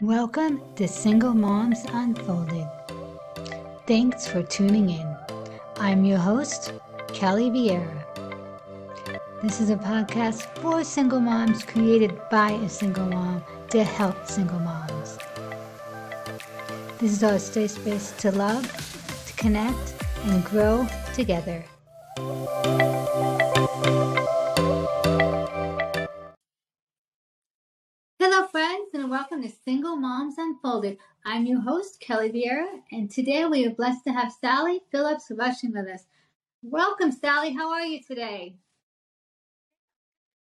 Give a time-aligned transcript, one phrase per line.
[0.00, 2.66] Welcome to Single Moms Unfolded.
[3.86, 5.16] Thanks for tuning in.
[5.76, 6.72] I'm your host,
[7.08, 8.04] Kelly Viera.
[9.42, 14.60] This is a podcast for single moms created by a single mom to help single
[14.60, 15.18] moms.
[16.98, 18.64] This is our safe space to love,
[19.26, 19.94] to connect,
[20.24, 21.64] and grow together.
[29.70, 30.98] Single Moms Unfolded.
[31.24, 35.70] I'm your host, Kelly Viera, and today we are blessed to have Sally Phillips Rushing
[35.70, 36.06] with us.
[36.60, 37.52] Welcome, Sally.
[37.52, 38.56] How are you today?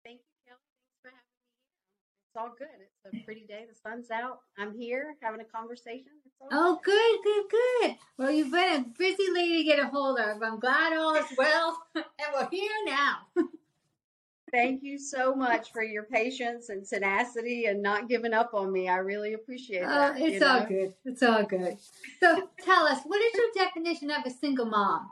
[0.03, 0.57] Thank you, Kelly.
[0.73, 2.25] Thanks for having me.
[2.25, 2.81] It's all good.
[2.81, 3.65] It's a pretty day.
[3.69, 4.39] The sun's out.
[4.57, 6.13] I'm here having a conversation.
[6.25, 7.97] It's all Oh, good, good, good.
[8.17, 10.41] Well, you've been a busy lady to get a hold of.
[10.41, 12.03] I'm glad all is well, and
[12.33, 13.27] we're here now.
[14.51, 18.87] Thank you so much for your patience and tenacity and not giving up on me.
[18.89, 20.19] I really appreciate Oh, that.
[20.19, 20.65] it's all know?
[20.65, 20.93] good.
[21.05, 21.77] It's all good.
[22.19, 25.09] So, tell us, what is your definition of a single mom?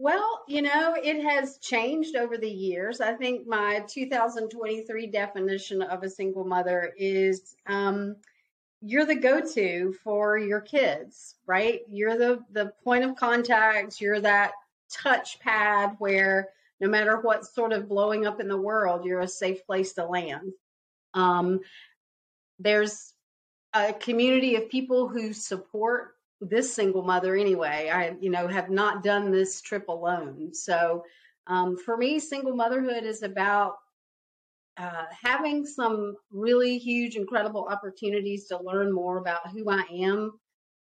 [0.00, 3.00] Well, you know, it has changed over the years.
[3.00, 8.14] I think my 2023 definition of a single mother is um,
[8.80, 11.80] you're the go-to for your kids, right?
[11.90, 14.00] You're the the point of contact.
[14.00, 14.52] You're that
[14.88, 19.28] touch pad where no matter what's sort of blowing up in the world, you're a
[19.28, 20.52] safe place to land.
[21.14, 21.60] Um,
[22.58, 23.12] there's
[23.74, 27.90] a community of people who support this single mother anyway.
[27.92, 30.54] I, you know, have not done this trip alone.
[30.54, 31.04] So
[31.46, 33.76] um, for me, single motherhood is about
[34.76, 40.38] uh, having some really huge, incredible opportunities to learn more about who I am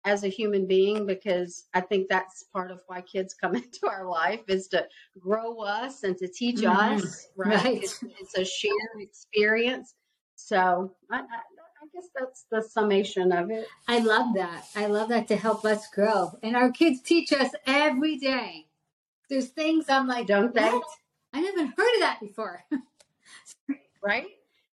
[0.06, 4.08] as a human being because I think that's part of why kids come into our
[4.08, 4.88] life is to
[5.20, 6.96] grow us and to teach Mhm.
[7.04, 7.64] us, right?
[7.64, 7.84] Right.
[7.84, 9.96] It's, it's a shared experience.
[10.36, 13.68] So I, I, I guess that's the summation of it.
[13.88, 14.66] I love that.
[14.76, 16.38] I love that to help us grow.
[16.44, 18.68] And our kids teach us every day.
[19.30, 20.72] There's things I'm like, Don't they?
[21.34, 22.64] I never heard of that before.
[24.04, 24.28] right?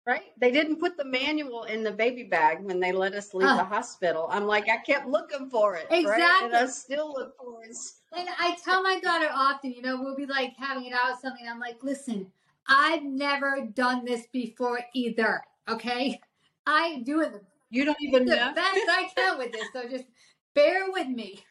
[0.07, 0.31] Right?
[0.40, 3.57] They didn't put the manual in the baby bag when they let us leave Ah.
[3.57, 4.28] the hospital.
[4.31, 5.85] I'm like, I kept looking for it.
[5.91, 6.22] Right?
[6.44, 7.75] And I still look for it.
[8.18, 11.19] And I tell my daughter often, you know, we'll be like having it out with
[11.19, 11.45] something.
[11.45, 12.31] I'm like, listen,
[12.69, 15.41] I've never done this before either.
[15.68, 16.22] Okay.
[16.66, 18.53] I'm doing the You don't even the know.
[18.56, 19.68] best I can with this.
[19.74, 20.06] So just
[20.53, 21.41] bear with me.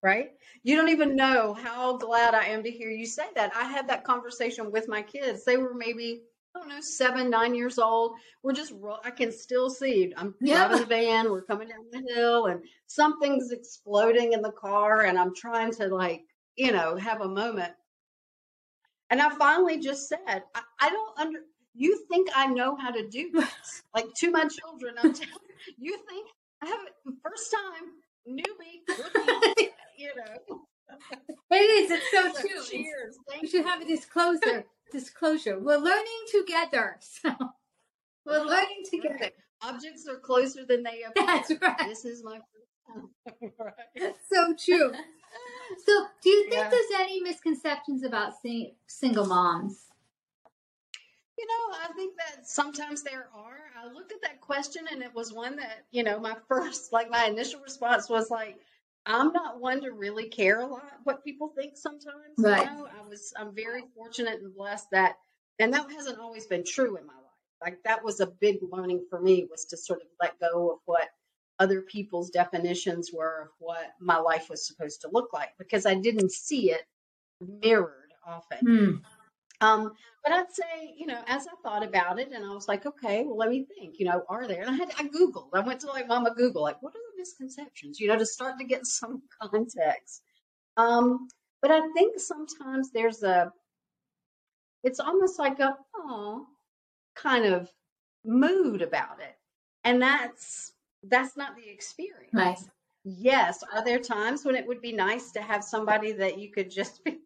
[0.00, 0.30] right?
[0.62, 3.50] You don't even know how glad I am to hear you say that.
[3.56, 5.44] I had that conversation with my kids.
[5.44, 6.22] They were maybe,
[6.54, 8.16] I don't know, seven, nine years old.
[8.42, 10.12] We're just, ro- I can still see.
[10.16, 10.68] I'm Yeah.
[10.68, 15.18] driving the van, we're coming down the hill, and something's exploding in the car, and
[15.18, 16.24] I'm trying to, like,
[16.56, 17.72] you know, have a moment.
[19.10, 20.20] And I finally just said,
[20.54, 21.40] I, I don't under,
[21.74, 23.82] you think I know how to do this?
[23.94, 25.32] like to my children, I'm telling
[25.78, 26.28] you, think
[26.62, 27.92] I have it first time,
[28.28, 30.66] newbie, rookie, you know.
[31.50, 31.90] It is.
[31.90, 32.62] It's so So true.
[32.70, 33.16] Cheers.
[33.28, 34.64] We Thank should have a disclosure.
[34.92, 35.58] Disclosure.
[35.58, 36.98] We're learning together.
[38.24, 39.02] So we're learning you.
[39.02, 39.32] together.
[39.62, 41.26] Objects are closer than they appear.
[41.26, 41.88] That's right.
[41.88, 44.14] This is my first right.
[44.32, 44.92] So true.
[45.86, 46.68] So, do you think Yeah.
[46.68, 49.86] there's any misconceptions about sing- single moms?
[51.38, 53.58] You know, I think that sometimes there are.
[53.82, 57.10] I looked at that question and it was one that, you know, my first, like
[57.10, 58.58] my initial response was like,
[59.06, 62.34] I'm not one to really care a lot what people think sometimes.
[62.38, 62.64] Right.
[62.64, 65.16] You know, I was, I'm very fortunate and blessed that,
[65.58, 67.22] and that hasn't always been true in my life.
[67.60, 70.78] Like that was a big learning for me was to sort of let go of
[70.84, 71.08] what
[71.58, 75.94] other people's definitions were of what my life was supposed to look like because I
[75.94, 76.82] didn't see it
[77.62, 78.58] mirrored often.
[78.58, 79.66] Hmm.
[79.66, 79.92] Um,
[80.24, 83.22] but I'd say, you know, as I thought about it, and I was like, okay,
[83.24, 84.00] well, let me think.
[84.00, 84.62] You know, are there?
[84.62, 85.50] And I had I googled.
[85.54, 88.00] I went to like Mama Google, like, what are the misconceptions?
[88.00, 90.22] You know, to start to get some context.
[90.76, 91.28] Um,
[91.60, 93.52] but I think sometimes there's a,
[94.82, 96.46] it's almost like a oh
[97.14, 97.70] kind of
[98.24, 99.36] mood about it,
[99.84, 100.72] and that's
[101.04, 102.32] that's not the experience.
[102.32, 102.58] Right.
[103.04, 103.64] Yes.
[103.74, 107.04] Are there times when it would be nice to have somebody that you could just
[107.04, 107.18] be,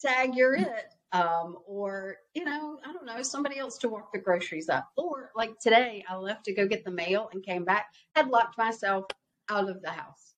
[0.00, 0.94] tag you're it?
[1.12, 4.88] Um, or, you know, I don't know, somebody else to walk the groceries up.
[4.96, 7.86] Or like today, I left to go get the mail and came back,
[8.16, 9.04] had locked myself
[9.50, 10.34] out of the house.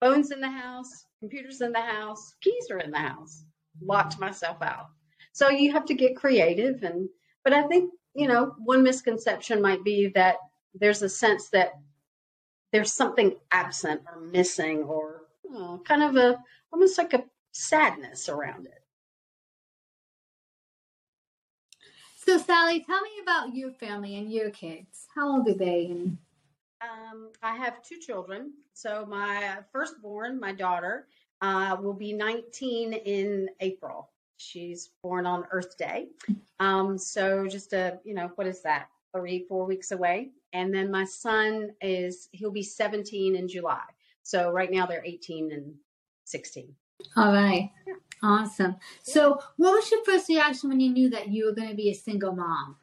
[0.00, 3.44] Phones in the house, computers in the house, keys are in the house,
[3.82, 4.86] locked myself out.
[5.32, 6.82] So you have to get creative.
[6.82, 7.08] And,
[7.44, 10.36] but I think, you know, one misconception might be that
[10.74, 11.72] there's a sense that
[12.72, 15.22] there's something absent or missing or
[15.84, 16.38] kind of a
[16.72, 18.84] almost like a sadness around it.
[22.24, 25.08] So, Sally, tell me about your family and your kids.
[25.14, 25.86] How old are they?
[25.86, 26.18] And
[26.82, 28.52] um, I have two children.
[28.74, 31.06] So, my firstborn, my daughter,
[31.40, 34.10] uh, will be 19 in April.
[34.36, 36.08] She's born on Earth Day.
[36.58, 38.88] Um, so, just a, you know, what is that?
[39.14, 40.30] Three, four weeks away.
[40.52, 43.82] And then my son is, he'll be 17 in July.
[44.22, 45.74] So, right now they're 18 and
[46.24, 46.74] 16.
[47.16, 47.70] All right.
[47.86, 47.94] Yeah.
[48.22, 48.76] Awesome.
[49.02, 51.90] So, what was your first reaction when you knew that you were going to be
[51.90, 52.76] a single mom?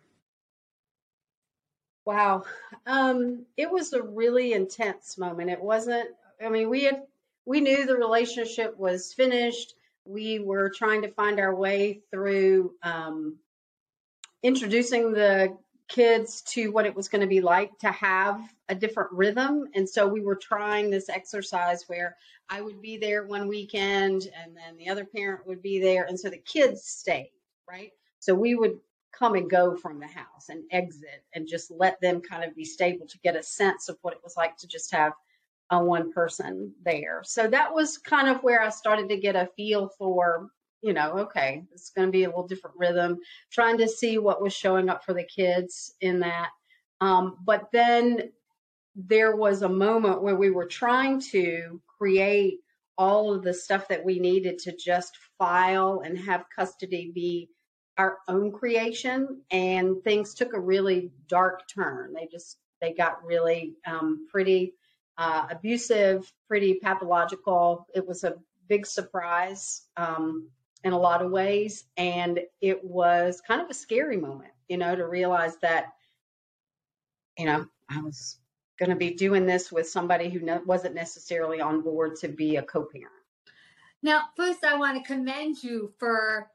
[2.07, 2.43] Wow.
[2.85, 5.49] Um, it was a really intense moment.
[5.49, 6.07] It wasn't,
[6.41, 7.01] I mean, we had,
[7.45, 9.73] we knew the relationship was finished.
[10.05, 13.39] We were trying to find our way through um,
[14.41, 15.57] introducing the
[15.89, 18.39] kids to what it was going to be like to have
[18.69, 19.65] a different rhythm.
[19.75, 22.15] And so we were trying this exercise where
[22.49, 26.05] I would be there one weekend and then the other parent would be there.
[26.05, 27.33] And so the kids stayed,
[27.69, 27.91] right?
[28.19, 28.79] So we would
[29.17, 32.65] come and go from the house and exit and just let them kind of be
[32.65, 35.13] stable to get a sense of what it was like to just have
[35.69, 37.21] a one person there.
[37.23, 40.49] So that was kind of where I started to get a feel for,
[40.81, 43.17] you know, okay, it's going to be a little different rhythm,
[43.51, 46.49] trying to see what was showing up for the kids in that.
[47.01, 48.31] Um, but then
[48.95, 52.59] there was a moment where we were trying to create
[52.97, 57.49] all of the stuff that we needed to just file and have custody be
[57.97, 62.13] our own creation and things took a really dark turn.
[62.13, 64.73] They just they got really um, pretty
[65.17, 67.87] uh, abusive pretty pathological.
[67.93, 68.35] It was a
[68.67, 70.49] big surprise um,
[70.83, 74.95] in a lot of ways and it was kind of a scary moment you know
[74.95, 75.87] to realize that
[77.37, 78.37] you know i was
[78.77, 82.57] going to be doing this with somebody who no, wasn't necessarily on board to be
[82.57, 83.11] a co-parent.
[84.03, 86.47] Now first i want to commend you for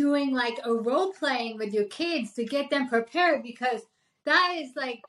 [0.00, 3.82] doing like a role playing with your kids to get them prepared because
[4.24, 5.02] that is like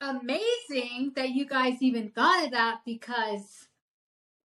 [0.00, 3.68] amazing that you guys even thought of that because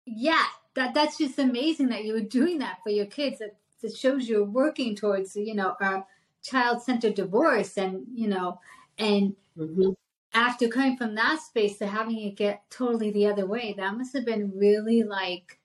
[0.05, 3.97] yeah that that's just amazing that you were doing that for your kids it, it
[3.97, 6.03] shows you're working towards you know a
[6.43, 8.59] child-centered divorce and you know
[8.99, 9.89] and mm-hmm.
[10.35, 14.13] after coming from that space to having it get totally the other way that must
[14.13, 15.59] have been really like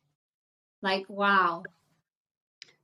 [0.80, 1.62] like wow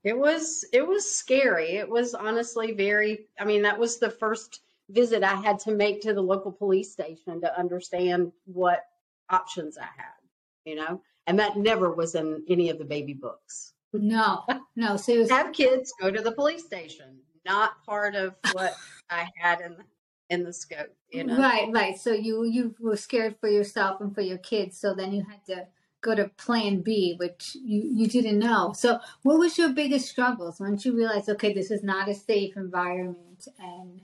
[0.04, 1.76] it was it was scary.
[1.76, 4.60] It was honestly very I mean that was the first
[4.90, 8.84] visit I had to make to the local police station to understand what
[9.30, 10.20] options I had,
[10.66, 11.00] you know?
[11.26, 13.72] And that never was in any of the baby books.
[13.94, 14.44] No.
[14.76, 17.18] No, so was- have kids go to the police station.
[17.46, 18.74] Not part of what
[19.10, 19.84] I had in the
[20.30, 21.38] in the scope, you know.
[21.38, 21.98] Right, right.
[21.98, 25.44] So you you were scared for yourself and for your kids, so then you had
[25.46, 25.66] to
[26.04, 28.74] go to plan B, which you, you didn't know.
[28.76, 32.56] So what was your biggest struggles once you realized, okay, this is not a safe
[32.56, 34.00] environment and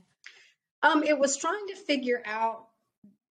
[0.83, 2.67] um, it was trying to figure out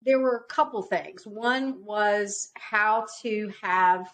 [0.05, 1.25] there were a couple things.
[1.25, 4.09] One was how to have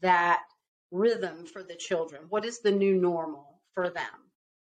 [0.00, 0.42] that
[0.90, 2.22] rhythm for the children.
[2.28, 4.04] What is the new normal for them?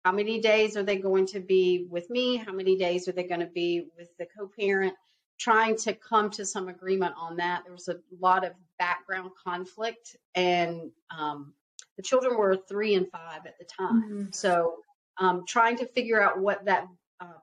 [0.05, 2.35] How many days are they going to be with me?
[2.35, 4.93] How many days are they going to be with the co parent?
[5.43, 7.63] Trying to come to some agreement on that.
[7.65, 11.53] There was a lot of background conflict, and um,
[11.97, 14.03] the children were three and five at the time.
[14.03, 14.23] Mm-hmm.
[14.31, 14.75] So,
[15.19, 16.87] um, trying to figure out what that
[17.19, 17.41] uh,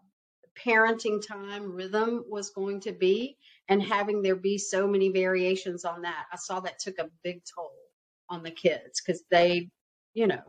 [0.67, 3.37] parenting time rhythm was going to be,
[3.69, 7.43] and having there be so many variations on that, I saw that took a big
[7.55, 7.71] toll
[8.31, 9.69] on the kids because they,
[10.15, 10.43] you know,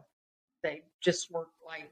[0.64, 1.92] they just were like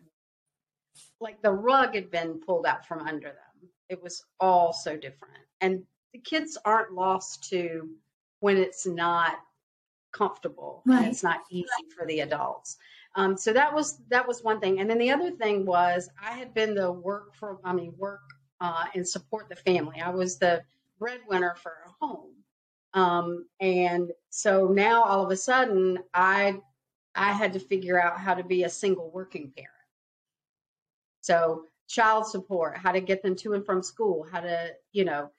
[1.19, 3.48] like the rug had been pulled out from under them
[3.89, 5.37] it was all so different.
[5.61, 7.89] And the kids aren't lost to
[8.39, 9.35] when it's not
[10.11, 10.99] comfortable right.
[10.99, 12.77] and it's not easy for the adults.
[13.15, 14.79] Um, so that was that was one thing.
[14.79, 18.21] And then the other thing was I had been the work for I mean work
[18.61, 19.99] uh, and support the family.
[20.01, 20.63] I was the
[20.99, 22.33] breadwinner for a home.
[22.93, 26.59] Um, and so now all of a sudden I
[27.15, 29.73] I had to figure out how to be a single working parent.
[31.21, 35.31] So child support, how to get them to and from school, how to, you know,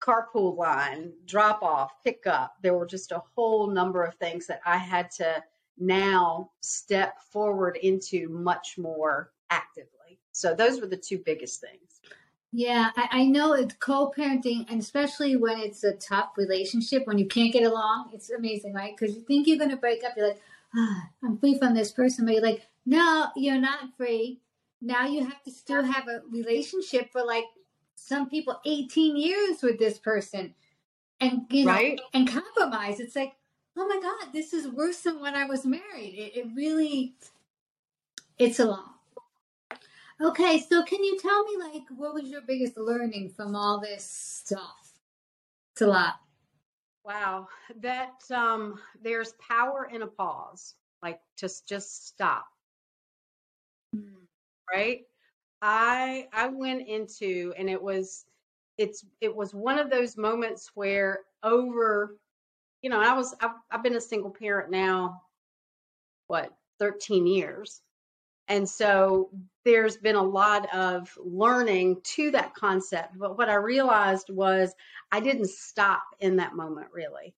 [0.00, 2.56] carpool line, drop off, pick up.
[2.62, 5.42] There were just a whole number of things that I had to
[5.78, 10.18] now step forward into much more actively.
[10.32, 12.00] So those were the two biggest things.
[12.50, 17.26] Yeah, I, I know it's co-parenting, and especially when it's a tough relationship, when you
[17.26, 18.94] can't get along, it's amazing, right?
[18.96, 20.40] Because you think you're going to break up, you're like,
[20.76, 24.40] ah, I'm free from this person, but you're like, no, you're not free
[24.84, 27.44] now you have to still have a relationship for like
[27.94, 30.54] some people 18 years with this person
[31.20, 32.00] and you know right?
[32.12, 33.32] and compromise it's like
[33.76, 37.14] oh my god this is worse than when i was married it, it really
[38.38, 38.94] it's a lot
[40.20, 44.04] Okay, so can you tell me like what was your biggest learning from all this
[44.04, 44.92] stuff?
[45.72, 46.14] It's a lot.
[47.04, 47.48] Wow,
[47.80, 50.74] that um there's power in a pause.
[51.02, 52.46] Like just just stop.
[53.94, 54.23] Mm.
[54.72, 55.02] Right?
[55.62, 58.24] I I went into and it was
[58.76, 62.16] it's it was one of those moments where over
[62.82, 65.22] you know, I was I've, I've been a single parent now
[66.26, 67.80] what 13 years.
[68.48, 69.30] And so
[69.64, 73.18] there's been a lot of learning to that concept.
[73.18, 74.74] But what I realized was
[75.10, 77.34] I didn't stop in that moment really.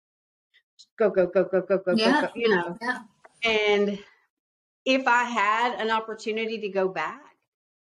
[0.99, 2.79] Go, go, go, go, go, go, Yeah, go, go, you know.
[2.83, 2.99] yeah.
[3.45, 3.99] And
[4.87, 7.21] if I had an opportunity to go back,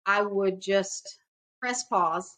[0.04, 1.18] I would just
[1.60, 2.36] press pause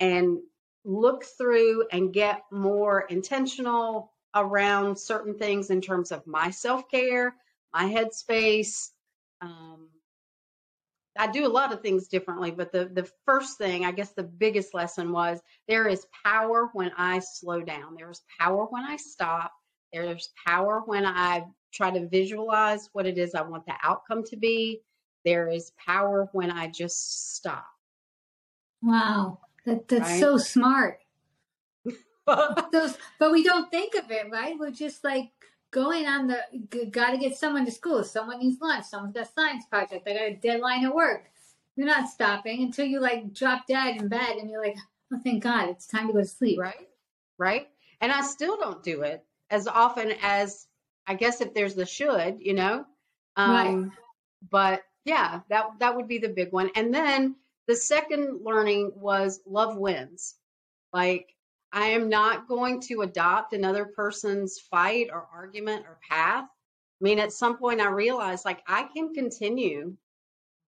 [0.00, 0.38] and
[0.84, 7.34] look through and get more intentional around certain things in terms of my self care,
[7.72, 8.88] my headspace.
[9.42, 9.88] Um,
[11.16, 14.22] I do a lot of things differently, but the the first thing, I guess the
[14.22, 17.94] biggest lesson was there is power when I slow down.
[17.96, 19.52] There's power when I stop.
[19.92, 24.36] There's power when I try to visualize what it is I want the outcome to
[24.36, 24.80] be.
[25.24, 27.66] There is power when I just stop.
[28.82, 29.40] Wow.
[29.66, 30.20] That that's Right?
[30.20, 31.00] so smart.
[32.72, 34.54] Those, but we don't think of it, right?
[34.58, 35.30] We're just like
[35.70, 38.04] going on the got to get someone to school.
[38.04, 38.84] Someone needs lunch.
[38.86, 40.06] Someone's got a science project.
[40.06, 41.24] I got a deadline at work.
[41.76, 44.76] You're not stopping until you like drop dead in bed and you're like,
[45.12, 46.58] oh, thank God, it's time to go to sleep.
[46.58, 46.88] right?
[47.38, 47.68] Right?
[48.00, 50.66] And I still don't do it as often as
[51.06, 52.84] I guess if there's the should, you know.
[53.36, 53.68] Right.
[53.68, 53.92] Um,
[54.50, 56.70] but yeah, that that would be the big one.
[56.74, 57.36] And then
[57.66, 60.34] the second learning was love wins.
[60.92, 61.34] Like
[61.72, 66.44] I am not going to adopt another person's fight or argument or path.
[66.44, 69.96] I mean, at some point I realized like I can continue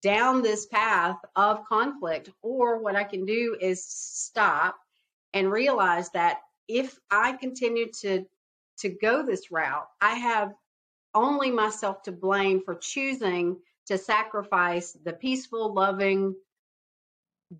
[0.02, 4.76] down this path of conflict or what I can do is stop
[5.34, 8.24] and realize that if I continue to
[8.80, 10.54] to go this route, I have
[11.14, 13.56] only myself to blame for choosing
[13.86, 16.34] to sacrifice the peaceful, loving,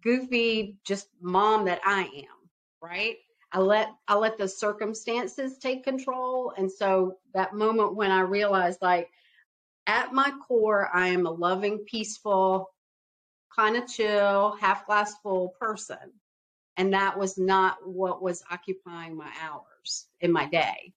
[0.02, 2.50] goofy, just mom that I am,
[2.80, 3.16] right?
[3.52, 6.52] I let I let the circumstances take control.
[6.56, 9.10] And so that moment when I realized like
[9.86, 12.70] at my core, I am a loving, peaceful,
[13.54, 16.12] kind of chill, half glass full person.
[16.76, 20.94] And that was not what was occupying my hours in my day.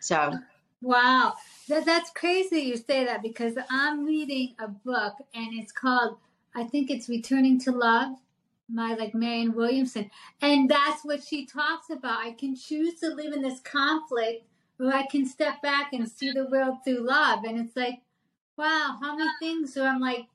[0.00, 0.38] So
[0.82, 1.34] Wow,
[1.68, 6.16] that, that's crazy you say that because I'm reading a book and it's called,
[6.54, 8.16] I think it's Returning to Love,
[8.68, 10.10] my like Marianne Williamson.
[10.40, 12.24] And that's what she talks about.
[12.24, 14.46] I can choose to live in this conflict
[14.78, 17.44] or I can step back and see the world through love.
[17.44, 18.00] And it's like,
[18.56, 20.26] wow, how many things are I'm like,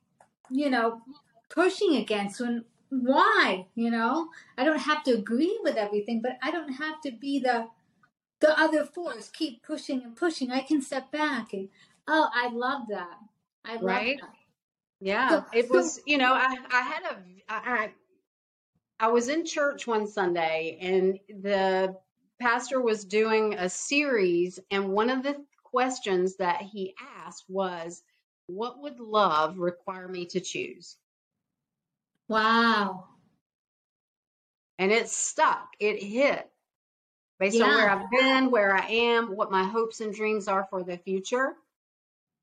[0.48, 1.02] you know,
[1.48, 3.66] pushing against when why?
[3.74, 4.28] You know?
[4.56, 7.66] I don't have to agree with everything, but I don't have to be the
[8.40, 10.50] the other force keep pushing and pushing.
[10.50, 11.68] I can step back and
[12.06, 13.18] oh, I love that.
[13.64, 14.18] I love Right.
[14.20, 14.34] that.
[15.00, 17.90] yeah, So, it was, you know, I, I had a I
[18.98, 21.96] I was in church one Sunday and the
[22.40, 28.02] pastor was doing a series, and one of the questions that he asked was,
[28.46, 30.96] What would love require me to choose?
[32.28, 33.04] wow.
[34.78, 36.50] And it stuck, it hit
[37.38, 40.82] based on where I've been, where I am, what my hopes and dreams are for
[40.82, 41.54] the future.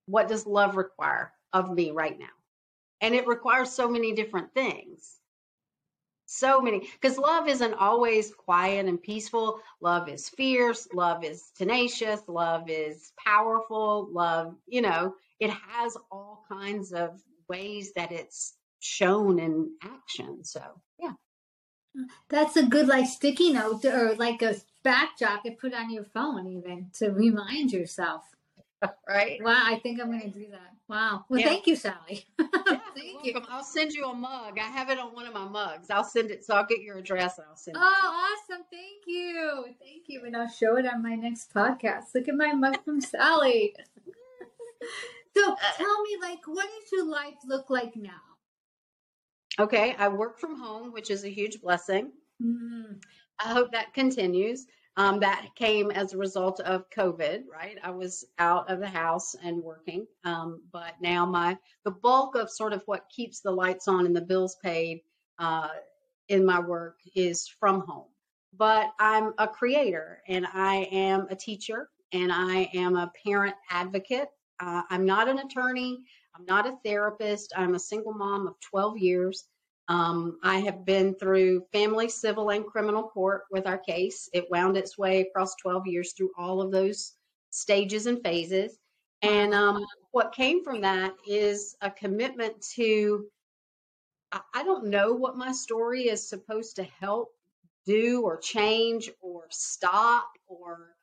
[0.06, 2.26] What does love require of me right now?
[3.02, 5.18] And it requires so many different things.
[6.26, 9.60] So many, because love isn't always quiet and peaceful.
[9.82, 10.88] Love is fierce.
[10.94, 12.22] Love is tenacious.
[12.28, 14.10] Love is powerful.
[14.12, 20.44] Love, you know, it has all kinds of ways that it's shown in action.
[20.44, 20.62] So,
[20.98, 21.12] yeah.
[22.30, 26.48] That's a good like sticky note or like a backdrop to put on your phone
[26.48, 28.24] even to remind yourself.
[29.08, 29.42] Right.
[29.42, 30.74] Wow, I think I'm gonna do that.
[30.90, 31.24] Wow.
[31.30, 31.48] Well Yeah.
[31.48, 32.26] thank you, Sally.
[32.38, 33.42] Yeah, thank you.
[33.50, 34.58] I'll send you a mug.
[34.60, 35.90] I have it on one of my mugs.
[35.90, 36.44] I'll send it.
[36.44, 37.82] So I'll get your address and I'll send it.
[37.82, 38.64] Oh, awesome.
[38.70, 39.66] Thank you.
[39.80, 40.24] Thank you.
[40.26, 42.14] And I'll show it on my next podcast.
[42.14, 43.74] Look at my mug from Sally.
[45.36, 48.22] So tell me, like, what does your life look like now?
[49.60, 49.96] Okay.
[49.98, 52.12] I work from home, which is a huge blessing.
[52.42, 53.02] Mm,
[53.44, 54.66] I hope that continues.
[54.96, 57.80] Um, that came as a result of COVID, right?
[57.84, 62.52] I was out of the house and working, um, but now my the bulk of
[62.52, 65.02] sort of what keeps the lights on and the bills paid
[65.40, 65.70] uh,
[66.30, 68.06] in my work is from home.
[68.56, 74.30] But I'm a creator and I am a teacher and I am a parent advocate.
[74.60, 76.04] Uh, I'm not an attorney.
[76.36, 77.52] I'm not a therapist.
[77.58, 79.46] I'm a single mom of 12 years.
[79.94, 84.28] Um, I have been through family, civil, and criminal court with our case.
[84.34, 87.14] It wound its way across 12 years through all of those
[87.52, 88.76] stages and phases.
[89.22, 93.28] And um, what came from that is a commitment to,
[94.32, 97.30] I, I don't know what my story is supposed to help
[97.86, 100.96] do or change or stop or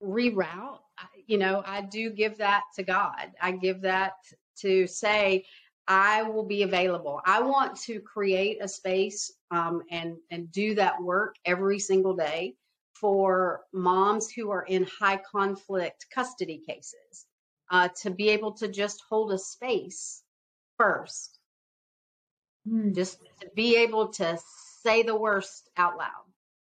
[0.00, 0.78] reroute.
[1.26, 3.32] You know, I do give that to God.
[3.42, 4.12] I give that
[4.58, 5.44] to say,
[5.88, 7.20] I will be available.
[7.24, 12.56] I want to create a space um, and and do that work every single day
[12.94, 17.26] for moms who are in high conflict custody cases
[17.70, 20.22] uh, to be able to just hold a space
[20.78, 21.38] first,
[22.68, 22.94] mm.
[22.94, 24.38] just to be able to
[24.82, 26.10] say the worst out loud.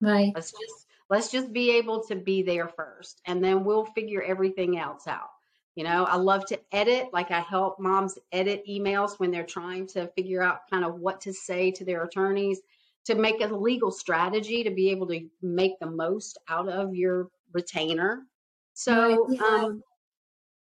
[0.00, 0.32] Right.
[0.34, 4.78] Let's just let's just be able to be there first, and then we'll figure everything
[4.78, 5.30] else out.
[5.76, 9.86] You know, I love to edit, like I help moms edit emails when they're trying
[9.88, 12.60] to figure out kind of what to say to their attorneys
[13.04, 17.28] to make a legal strategy to be able to make the most out of your
[17.52, 18.26] retainer.
[18.74, 19.42] So, yeah.
[19.42, 19.82] Um,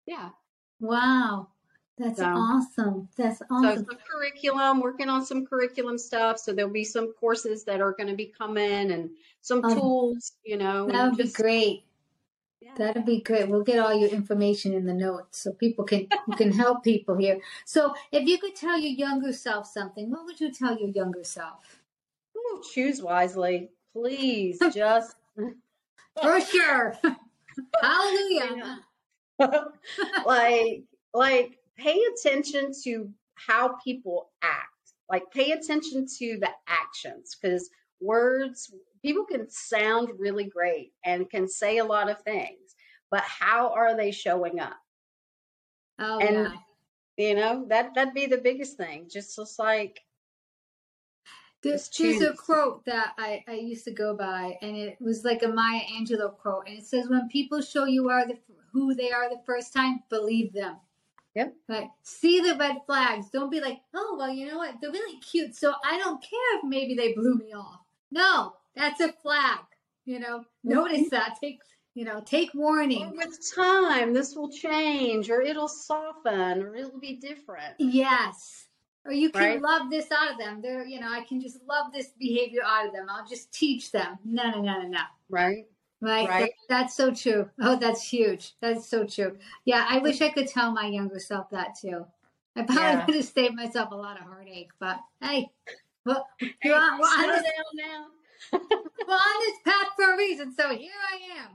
[0.06, 0.30] yeah.
[0.80, 1.48] Wow.
[1.98, 3.08] That's so, awesome.
[3.16, 3.86] That's awesome.
[3.88, 6.38] So curriculum, working on some curriculum stuff.
[6.38, 9.10] So there'll be some courses that are going to be coming and
[9.42, 10.86] some oh, tools, you know.
[10.88, 11.84] That would just, be great.
[12.76, 13.48] That'd be great.
[13.48, 17.16] We'll get all your information in the notes so people can you can help people
[17.16, 17.40] here.
[17.64, 21.24] So if you could tell your younger self something, what would you tell your younger
[21.24, 21.80] self?
[22.36, 24.58] Ooh, choose wisely, please.
[24.74, 25.16] Just
[26.20, 26.96] for sure.
[27.82, 28.80] Hallelujah.
[30.26, 34.68] like, like, pay attention to how people act.
[35.10, 37.70] Like, pay attention to the actions because
[38.00, 42.74] words, people can sound really great and can say a lot of things,
[43.10, 44.78] but how are they showing up?
[45.98, 46.52] Oh, and, yeah.
[47.16, 49.08] You know, that, that'd be the biggest thing.
[49.08, 50.00] Just, just like,
[51.62, 55.42] there's, there's a quote that I, I used to go by, and it was like
[55.42, 58.36] a Maya Angelou quote, and it says, "When people show you are the
[58.72, 60.76] who they are the first time, believe them."
[61.34, 61.54] Yep.
[61.68, 61.88] Right.
[62.02, 63.30] See the red flags.
[63.30, 64.74] Don't be like, "Oh, well, you know what?
[64.80, 67.80] They're really cute, so I don't care if maybe they blew me off."
[68.14, 69.58] No, that's a flag.
[70.06, 70.70] You know, mm-hmm.
[70.70, 71.36] notice that.
[71.40, 71.60] Take
[71.94, 73.04] you know, take warning.
[73.04, 77.74] Or with time, this will change, or it'll soften, or it'll be different.
[77.78, 78.64] Yes
[79.04, 79.62] or you can right?
[79.62, 80.60] love this out of them.
[80.62, 83.06] They're, you know, I can just love this behavior out of them.
[83.08, 84.18] I'll just teach them.
[84.24, 85.00] No, no, no, no, no.
[85.28, 85.66] Right.
[86.00, 86.28] Right.
[86.28, 86.52] right.
[86.68, 87.48] that's so true.
[87.60, 88.54] Oh, that's huge.
[88.60, 89.38] That's so true.
[89.64, 92.04] Yeah, I wish I could tell my younger self that too.
[92.56, 93.04] I probably yeah.
[93.04, 95.50] could have saved myself a lot of heartache, but hey,
[96.04, 98.06] well, hey, you're on, we're, on this, now.
[98.52, 101.50] we're on this path for a reason, so here I am.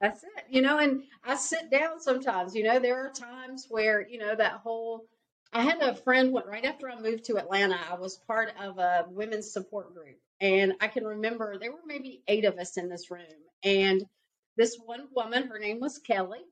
[0.00, 0.44] That's it.
[0.48, 2.54] You know, and I sit down sometimes.
[2.54, 5.04] You know, there are times where, you know, that whole
[5.52, 7.76] I had a friend went right after I moved to Atlanta.
[7.90, 12.22] I was part of a women's support group, and I can remember there were maybe
[12.28, 13.24] eight of us in this room.
[13.64, 14.04] And
[14.56, 16.44] this one woman, her name was Kelly,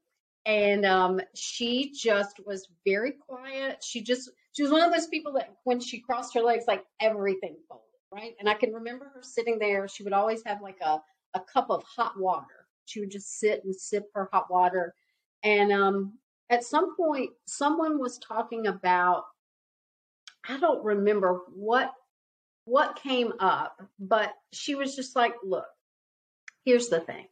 [0.44, 3.84] and um, she just was very quiet.
[3.84, 6.84] She just she was one of those people that when she crossed her legs, like
[7.00, 8.34] everything folded, right?
[8.40, 9.86] And I can remember her sitting there.
[9.86, 10.98] She would always have like a
[11.34, 12.66] a cup of hot water.
[12.86, 14.94] She would just sit and sip her hot water.
[15.44, 16.18] And um,
[16.50, 19.24] at some point someone was talking about
[20.48, 21.92] i don't remember what
[22.64, 25.66] what came up but she was just like look
[26.64, 27.26] here's the thing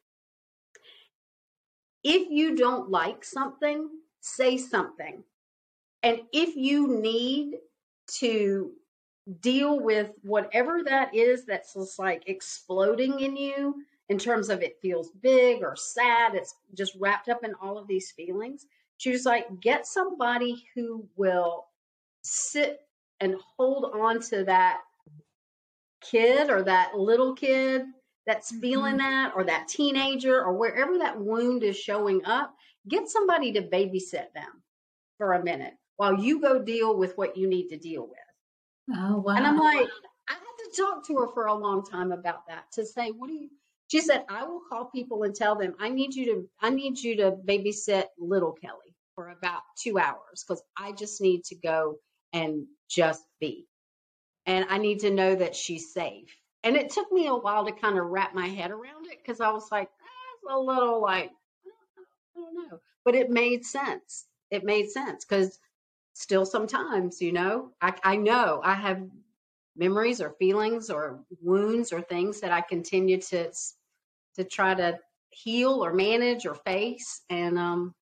[2.05, 3.89] if you don't like something
[4.21, 5.23] say something
[6.07, 7.57] and if you need
[8.19, 8.73] to
[9.41, 13.75] deal with whatever that is that's just like exploding in you
[14.09, 17.89] in terms of it feels big or sad it's just wrapped up in all of
[17.89, 18.67] these feelings
[18.99, 21.67] Choose like, get somebody who will
[22.23, 22.81] sit
[23.21, 24.81] and hold on to that
[26.01, 27.83] kid or that little kid
[28.27, 29.11] that's feeling mm-hmm.
[29.11, 32.55] that or that teenager or wherever that wound is showing up.
[32.89, 34.63] Get somebody to babysit them
[35.19, 38.97] for a minute while you go deal with what you need to deal with.
[38.97, 39.35] Oh, wow.
[39.35, 39.89] And I'm like,
[40.29, 43.29] I had to talk to her for a long time about that to say, what
[43.29, 43.49] do you,
[43.89, 46.99] she said, I will call people and tell them, I need you to, I need
[46.99, 51.97] you to babysit little Kelly for about two hours because I just need to go
[52.33, 53.67] and just be.
[54.45, 56.37] And I need to know that she's safe.
[56.63, 59.41] And it took me a while to kind of wrap my head around it because
[59.41, 61.31] I was like, that's a little like,
[62.37, 62.79] I don't know.
[63.05, 64.27] But it made sense.
[64.51, 65.59] It made sense because
[66.17, 69.03] still sometimes, you know, I, I know I have
[69.77, 73.53] memories or feelings or wounds or things that I continue to
[74.37, 74.99] to try to
[75.29, 77.21] heal or manage or face.
[77.29, 77.95] And um,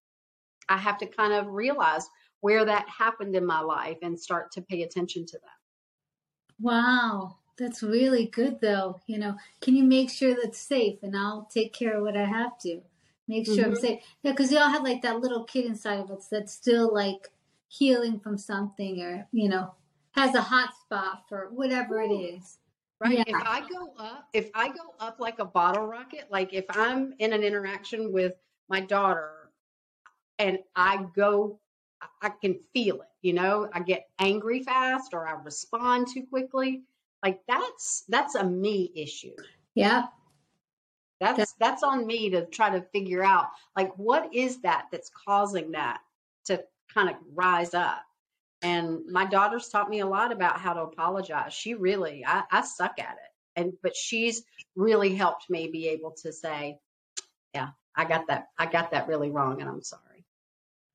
[0.69, 2.09] I have to kind of realize
[2.41, 6.61] where that happened in my life and start to pay attention to that.
[6.61, 9.01] Wow, that's really good though.
[9.09, 12.27] You know, can you make sure that's safe and I'll take care of what I
[12.27, 12.81] have to.
[13.27, 13.71] Make sure mm-hmm.
[13.71, 14.01] I'm safe.
[14.23, 17.33] Yeah, because you all have like that little kid inside of us that's still like
[17.69, 19.75] healing from something or, you know,
[20.13, 22.59] has a hot spot for whatever it is.
[23.01, 23.19] Right.
[23.19, 23.25] Yeah.
[23.27, 27.15] If I go up, if I go up like a bottle rocket, like if I'm
[27.19, 28.35] in an interaction with
[28.69, 29.51] my daughter
[30.39, 31.59] and I go,
[32.23, 36.83] I can feel it, you know, I get angry fast or I respond too quickly.
[37.23, 39.35] Like that's that's a me issue.
[39.75, 40.05] Yeah.
[41.21, 43.47] That's that's on me to try to figure out
[43.77, 46.01] like what is that that's causing that
[46.47, 48.03] to kind of rise up.
[48.63, 51.53] And my daughter's taught me a lot about how to apologize.
[51.53, 53.61] She really, I, I suck at it.
[53.61, 54.43] And but she's
[54.75, 56.79] really helped me be able to say,
[57.55, 60.25] Yeah, I got that, I got that really wrong and I'm sorry.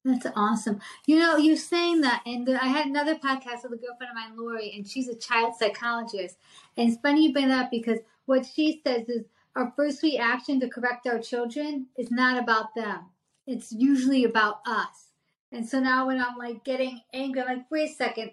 [0.06, 0.80] That's awesome.
[1.06, 4.38] You know, you're saying that, and I had another podcast with a girlfriend of mine,
[4.38, 6.38] Lori, and she's a child psychologist.
[6.78, 9.26] And it's funny you bring that up because what she says is
[9.56, 13.08] our first reaction to correct our children is not about them.
[13.46, 15.09] It's usually about us.
[15.52, 18.32] And so now when I'm like getting angry, I'm like, wait a second,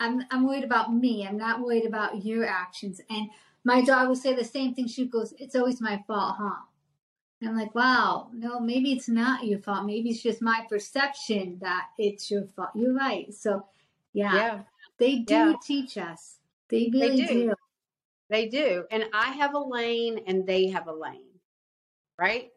[0.00, 1.26] I'm, I'm worried about me.
[1.26, 3.00] I'm not worried about your actions.
[3.10, 3.28] And
[3.64, 4.86] my dog will say the same thing.
[4.86, 6.62] She goes, it's always my fault, huh?
[7.40, 9.86] And I'm like, wow, no, maybe it's not your fault.
[9.86, 12.70] Maybe it's just my perception that it's your fault.
[12.74, 13.32] You're right.
[13.34, 13.66] So,
[14.12, 14.60] yeah, yeah.
[14.98, 15.54] they do yeah.
[15.62, 16.36] teach us.
[16.68, 17.34] They really they do.
[17.48, 17.54] do.
[18.30, 18.84] They do.
[18.90, 21.40] And I have a lane and they have a lane,
[22.18, 22.50] right?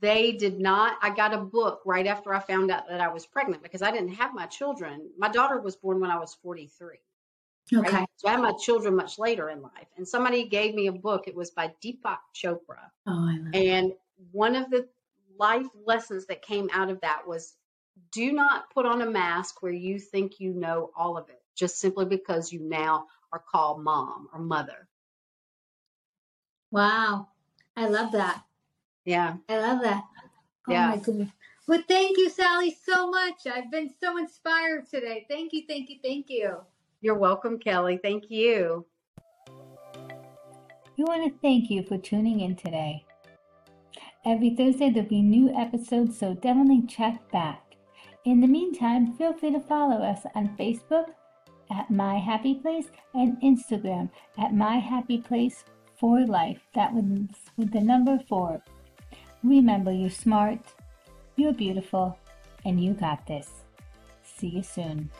[0.00, 3.26] They did not i got a book right after i found out that i was
[3.26, 5.10] pregnant because i didn't have my children.
[5.18, 6.96] My daughter was born when i was 43
[7.74, 7.90] okay.
[7.90, 8.08] Right?
[8.16, 9.88] so i had my children much later in life.
[9.96, 11.24] And somebody gave me a book.
[11.26, 12.90] It was by deepak chopra.
[13.06, 13.92] Oh, I love and
[14.32, 14.88] one of the
[15.38, 17.54] life lessons that came out of that was
[18.10, 21.78] do not put on a mask where you think you know all of it just
[21.78, 24.88] simply because you now are called mom or mother.
[26.70, 27.28] Wow.
[27.76, 28.42] I love that
[29.04, 29.36] yeah.
[29.48, 30.04] I love that.
[30.68, 30.88] Oh yeah.
[30.88, 31.30] my goodness.
[31.66, 33.46] Well, thank you, Sally, so much.
[33.46, 35.24] I've been so inspired today.
[35.30, 36.58] Thank you, thank you, thank you.
[37.00, 37.98] You're welcome, Kelly.
[38.02, 38.84] Thank you.
[40.96, 43.04] We want to thank you for tuning in today.
[44.26, 47.76] Every Thursday there'll be new episodes, so definitely check back.
[48.24, 51.06] In the meantime, feel free to follow us on Facebook
[51.70, 55.64] at My Happy Place and Instagram at My Happy Place
[55.98, 56.60] for Life.
[56.74, 57.04] That was
[57.56, 58.62] with the number four.
[59.44, 60.58] Remember, you're smart,
[61.36, 62.18] you're beautiful,
[62.64, 63.50] and you got this.
[64.22, 65.10] See you soon.